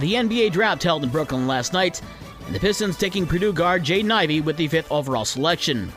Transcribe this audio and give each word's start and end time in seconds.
the 0.00 0.14
NBA 0.14 0.52
draft 0.52 0.82
held 0.82 1.04
in 1.04 1.10
Brooklyn 1.10 1.46
last 1.46 1.72
night, 1.72 2.00
and 2.46 2.54
the 2.54 2.60
Pistons 2.60 2.96
taking 2.96 3.26
Purdue 3.26 3.52
guard 3.52 3.84
Jaden 3.84 4.12
Ivey 4.12 4.40
with 4.40 4.56
the 4.56 4.68
fifth 4.68 4.90
overall 4.90 5.24
selection. 5.24 5.92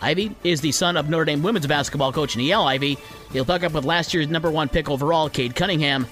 Ivey 0.00 0.34
is 0.42 0.60
the 0.60 0.72
son 0.72 0.96
of 0.96 1.08
Notre 1.08 1.26
Dame 1.26 1.42
women's 1.42 1.66
basketball 1.66 2.12
coach 2.12 2.34
Niele 2.34 2.66
Ivey. 2.66 2.98
He'll 3.32 3.44
pick 3.44 3.62
up 3.62 3.72
with 3.72 3.84
last 3.84 4.12
year's 4.12 4.28
number 4.28 4.50
one 4.50 4.68
pick 4.68 4.90
overall, 4.90 5.28
Cade 5.28 5.54
Cunningham. 5.54 6.06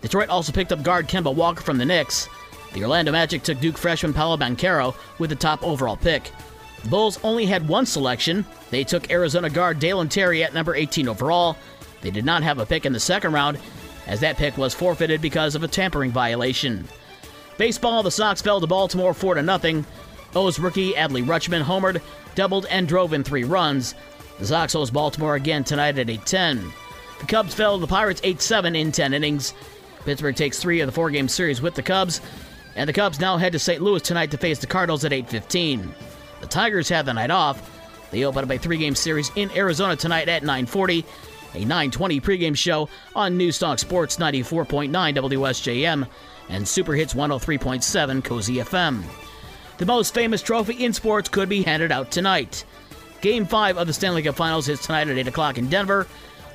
Detroit 0.00 0.28
also 0.28 0.52
picked 0.52 0.72
up 0.72 0.82
guard 0.82 1.08
Kemba 1.08 1.34
Walker 1.34 1.62
from 1.62 1.78
the 1.78 1.84
Knicks. 1.84 2.28
The 2.72 2.82
Orlando 2.82 3.12
Magic 3.12 3.42
took 3.42 3.60
Duke 3.60 3.78
freshman 3.78 4.14
Paolo 4.14 4.36
Banchero 4.36 4.94
with 5.18 5.30
the 5.30 5.36
top 5.36 5.62
overall 5.62 5.96
pick. 5.96 6.30
The 6.82 6.88
Bulls 6.88 7.18
only 7.22 7.46
had 7.46 7.68
one 7.68 7.86
selection. 7.86 8.44
They 8.70 8.84
took 8.84 9.10
Arizona 9.10 9.48
guard 9.50 9.78
Dalen 9.78 10.08
Terry 10.08 10.42
at 10.42 10.54
number 10.54 10.74
18 10.74 11.08
overall. 11.08 11.56
They 12.00 12.10
did 12.10 12.24
not 12.24 12.42
have 12.42 12.58
a 12.58 12.66
pick 12.66 12.84
in 12.84 12.92
the 12.92 13.00
second 13.00 13.32
round, 13.32 13.58
as 14.06 14.20
that 14.20 14.36
pick 14.36 14.56
was 14.56 14.74
forfeited 14.74 15.20
because 15.20 15.54
of 15.54 15.62
a 15.62 15.68
tampering 15.68 16.10
violation. 16.10 16.86
Baseball, 17.56 18.02
the 18.02 18.10
Sox 18.10 18.42
fell 18.42 18.60
to 18.60 18.66
Baltimore 18.66 19.14
4 19.14 19.42
0. 19.44 19.84
O's 20.34 20.58
rookie 20.58 20.94
Adley 20.94 21.24
Rutschman 21.24 21.62
homered, 21.62 22.02
doubled, 22.34 22.66
and 22.68 22.88
drove 22.88 23.12
in 23.12 23.22
three 23.22 23.44
runs. 23.44 23.94
The 24.38 24.46
Sox 24.46 24.72
host 24.72 24.92
Baltimore 24.92 25.36
again 25.36 25.62
tonight 25.62 25.98
at 25.98 26.08
8:10. 26.08 26.72
The 27.20 27.26
Cubs 27.26 27.54
fell 27.54 27.76
to 27.76 27.80
the 27.80 27.86
Pirates 27.86 28.20
8-7 28.22 28.76
in 28.76 28.90
10 28.90 29.14
innings. 29.14 29.54
Pittsburgh 30.04 30.34
takes 30.34 30.58
three 30.58 30.80
of 30.80 30.86
the 30.86 30.92
four-game 30.92 31.28
series 31.28 31.62
with 31.62 31.74
the 31.74 31.82
Cubs, 31.82 32.20
and 32.74 32.88
the 32.88 32.92
Cubs 32.92 33.20
now 33.20 33.36
head 33.36 33.52
to 33.52 33.58
St. 33.58 33.80
Louis 33.80 34.02
tonight 34.02 34.32
to 34.32 34.36
face 34.36 34.58
the 34.58 34.66
Cardinals 34.66 35.04
at 35.04 35.12
8:15. 35.12 35.94
The 36.40 36.46
Tigers 36.48 36.88
have 36.88 37.06
the 37.06 37.14
night 37.14 37.30
off. 37.30 37.70
They 38.10 38.24
open 38.24 38.44
up 38.44 38.50
a 38.50 38.58
three-game 38.58 38.96
series 38.96 39.30
in 39.36 39.50
Arizona 39.52 39.96
tonight 39.96 40.28
at 40.28 40.42
9:40 40.42 41.04
a 41.54 41.60
920 41.60 42.20
pregame 42.20 42.56
show 42.56 42.88
on 43.14 43.38
Newstalk 43.38 43.78
Sports 43.78 44.16
94.9 44.16 44.90
WSJM 44.90 46.08
and 46.48 46.68
Super 46.68 46.94
Hits 46.94 47.14
103.7 47.14 48.24
Cozy 48.24 48.56
FM. 48.56 49.02
The 49.78 49.86
most 49.86 50.14
famous 50.14 50.42
trophy 50.42 50.84
in 50.84 50.92
sports 50.92 51.28
could 51.28 51.48
be 51.48 51.62
handed 51.62 51.90
out 51.90 52.10
tonight. 52.10 52.64
Game 53.20 53.46
5 53.46 53.78
of 53.78 53.86
the 53.86 53.92
Stanley 53.92 54.22
Cup 54.22 54.36
Finals 54.36 54.68
is 54.68 54.80
tonight 54.80 55.08
at 55.08 55.16
8 55.16 55.28
o'clock 55.28 55.58
in 55.58 55.68
Denver. 55.68 56.06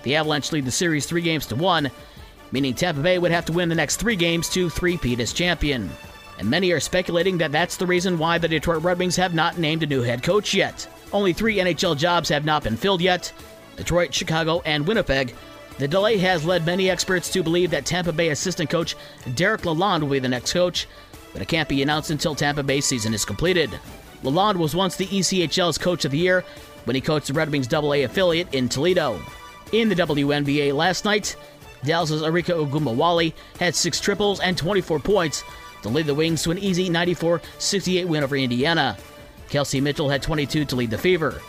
The 0.03 0.15
Avalanche 0.15 0.51
lead 0.51 0.65
the 0.65 0.71
series 0.71 1.05
three 1.05 1.21
games 1.21 1.45
to 1.47 1.55
one, 1.55 1.91
meaning 2.51 2.73
Tampa 2.73 3.01
Bay 3.01 3.19
would 3.19 3.31
have 3.31 3.45
to 3.45 3.53
win 3.53 3.69
the 3.69 3.75
next 3.75 3.97
three 3.97 4.15
games 4.15 4.49
to 4.49 4.69
three-peat 4.69 5.19
as 5.19 5.33
champion. 5.33 5.89
And 6.37 6.49
many 6.49 6.71
are 6.71 6.79
speculating 6.79 7.37
that 7.39 7.51
that's 7.51 7.75
the 7.75 7.85
reason 7.85 8.17
why 8.17 8.37
the 8.37 8.47
Detroit 8.47 8.83
Red 8.83 8.99
Wings 8.99 9.17
have 9.17 9.33
not 9.33 9.57
named 9.57 9.83
a 9.83 9.87
new 9.87 10.01
head 10.01 10.23
coach 10.23 10.53
yet. 10.53 10.87
Only 11.11 11.33
three 11.33 11.57
NHL 11.57 11.97
jobs 11.97 12.29
have 12.29 12.45
not 12.45 12.63
been 12.63 12.77
filled 12.77 13.01
yet, 13.01 13.33
Detroit, 13.79 14.13
Chicago, 14.13 14.61
and 14.65 14.85
Winnipeg. 14.85 15.33
The 15.77 15.87
delay 15.87 16.17
has 16.17 16.43
led 16.43 16.65
many 16.65 16.89
experts 16.89 17.31
to 17.31 17.41
believe 17.41 17.71
that 17.71 17.85
Tampa 17.85 18.11
Bay 18.11 18.29
assistant 18.29 18.69
coach 18.69 18.97
Derek 19.35 19.61
Lalonde 19.61 20.01
will 20.01 20.09
be 20.09 20.19
the 20.19 20.27
next 20.27 20.51
coach, 20.51 20.85
but 21.31 21.41
it 21.41 21.47
can't 21.47 21.69
be 21.69 21.81
announced 21.81 22.11
until 22.11 22.35
Tampa 22.35 22.61
Bay's 22.61 22.85
season 22.85 23.13
is 23.13 23.23
completed. 23.23 23.71
Lalonde 24.21 24.57
was 24.57 24.75
once 24.75 24.97
the 24.97 25.07
ECHL's 25.07 25.77
coach 25.77 26.03
of 26.03 26.11
the 26.11 26.17
year 26.17 26.43
when 26.83 26.95
he 26.95 27.01
coached 27.01 27.27
the 27.27 27.33
Red 27.33 27.49
Wings 27.49 27.73
AA 27.73 28.03
affiliate 28.03 28.53
in 28.53 28.67
Toledo. 28.67 29.21
In 29.71 29.87
the 29.87 29.95
WNBA 29.95 30.73
last 30.73 31.05
night, 31.05 31.37
Dallas' 31.85 32.21
Arike 32.21 32.53
Ogunbowale 32.53 33.33
had 33.61 33.73
six 33.73 34.01
triples 34.01 34.41
and 34.41 34.57
24 34.57 34.99
points 34.99 35.45
to 35.83 35.89
lead 35.89 36.05
the 36.05 36.13
Wings 36.13 36.43
to 36.43 36.51
an 36.51 36.57
easy 36.57 36.89
94-68 36.89 38.05
win 38.05 38.25
over 38.25 38.35
Indiana. 38.35 38.97
Kelsey 39.47 39.79
Mitchell 39.79 40.09
had 40.09 40.21
22 40.21 40.65
to 40.65 40.75
lead 40.75 40.89
the 40.89 40.97
Fever. 40.97 41.41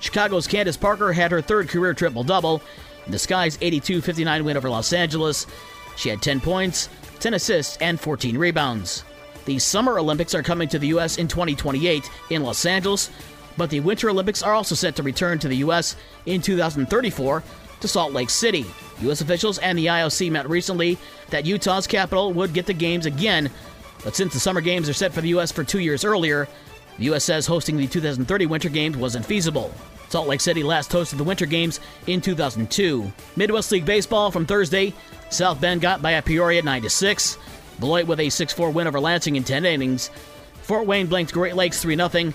Chicago's 0.00 0.46
Candace 0.46 0.76
Parker 0.76 1.12
had 1.12 1.30
her 1.30 1.40
third 1.40 1.68
career 1.68 1.94
triple 1.94 2.24
double 2.24 2.62
in 3.04 3.12
the 3.12 3.18
Sky's 3.18 3.58
82 3.60 4.00
59 4.00 4.44
win 4.44 4.56
over 4.56 4.70
Los 4.70 4.92
Angeles. 4.92 5.46
She 5.96 6.08
had 6.08 6.22
10 6.22 6.40
points, 6.40 6.88
10 7.20 7.34
assists, 7.34 7.76
and 7.78 7.98
14 7.98 8.36
rebounds. 8.36 9.04
The 9.46 9.58
Summer 9.58 9.98
Olympics 9.98 10.34
are 10.34 10.42
coming 10.42 10.68
to 10.68 10.78
the 10.78 10.88
U.S. 10.88 11.18
in 11.18 11.28
2028 11.28 12.10
in 12.30 12.42
Los 12.42 12.66
Angeles, 12.66 13.10
but 13.56 13.70
the 13.70 13.80
Winter 13.80 14.10
Olympics 14.10 14.42
are 14.42 14.52
also 14.52 14.74
set 14.74 14.96
to 14.96 15.02
return 15.02 15.38
to 15.38 15.48
the 15.48 15.56
U.S. 15.58 15.96
in 16.26 16.42
2034 16.42 17.42
to 17.80 17.88
Salt 17.88 18.12
Lake 18.12 18.30
City. 18.30 18.66
U.S. 19.02 19.20
officials 19.20 19.58
and 19.58 19.78
the 19.78 19.86
IOC 19.86 20.30
met 20.32 20.48
recently 20.50 20.98
that 21.30 21.46
Utah's 21.46 21.86
capital 21.86 22.32
would 22.32 22.52
get 22.52 22.66
the 22.66 22.74
games 22.74 23.06
again, 23.06 23.50
but 24.04 24.16
since 24.16 24.32
the 24.32 24.40
Summer 24.40 24.60
Games 24.60 24.88
are 24.88 24.94
set 24.94 25.12
for 25.12 25.20
the 25.20 25.28
U.S. 25.30 25.52
for 25.52 25.64
two 25.64 25.78
years 25.78 26.04
earlier, 26.04 26.48
the 26.98 27.04
U.S. 27.06 27.24
says 27.24 27.46
hosting 27.46 27.76
the 27.76 27.86
2030 27.86 28.46
Winter 28.46 28.68
Games 28.68 28.96
wasn't 28.96 29.26
feasible. 29.26 29.72
Salt 30.08 30.28
Lake 30.28 30.40
City 30.40 30.62
last 30.62 30.90
hosted 30.90 31.18
the 31.18 31.24
Winter 31.24 31.46
Games 31.46 31.80
in 32.06 32.20
2002. 32.20 33.10
Midwest 33.34 33.72
League 33.72 33.84
Baseball 33.84 34.30
from 34.30 34.46
Thursday. 34.46 34.94
South 35.30 35.60
Bend 35.60 35.80
got 35.80 36.00
by 36.00 36.14
at 36.14 36.24
Peoria 36.24 36.62
9 36.62 36.88
6. 36.88 37.38
Beloit 37.80 38.06
with 38.06 38.20
a 38.20 38.30
6 38.30 38.52
4 38.52 38.70
win 38.70 38.86
over 38.86 39.00
Lansing 39.00 39.36
in 39.36 39.44
10 39.44 39.64
innings. 39.64 40.10
Fort 40.62 40.86
Wayne 40.86 41.06
blanked 41.06 41.32
Great 41.32 41.56
Lakes 41.56 41.82
3 41.82 41.96
0. 41.96 42.32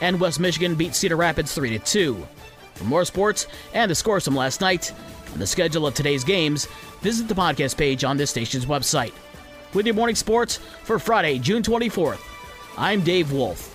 And 0.00 0.20
West 0.20 0.38
Michigan 0.38 0.74
beat 0.74 0.94
Cedar 0.94 1.16
Rapids 1.16 1.54
3 1.54 1.78
2. 1.78 2.26
For 2.74 2.84
more 2.84 3.04
sports 3.04 3.46
and 3.72 3.90
the 3.90 3.94
scores 3.94 4.24
from 4.24 4.36
last 4.36 4.60
night 4.60 4.92
and 5.32 5.40
the 5.40 5.46
schedule 5.46 5.86
of 5.86 5.94
today's 5.94 6.24
games, 6.24 6.66
visit 7.00 7.28
the 7.28 7.34
podcast 7.34 7.76
page 7.76 8.04
on 8.04 8.16
this 8.16 8.30
station's 8.30 8.66
website. 8.66 9.12
With 9.72 9.86
your 9.86 9.94
morning 9.94 10.16
sports 10.16 10.58
for 10.84 10.98
Friday, 10.98 11.38
June 11.38 11.62
24th, 11.62 12.20
I'm 12.76 13.00
Dave 13.00 13.32
Wolf. 13.32 13.73